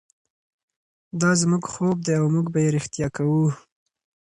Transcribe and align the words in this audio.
دا 1.21 1.31
زموږ 1.41 1.63
خوب 1.73 1.97
دی 2.05 2.13
او 2.19 2.25
موږ 2.35 2.45
به 2.53 2.59
یې 2.63 2.69
ریښتیا 2.75 3.07
کړو. 3.15 3.41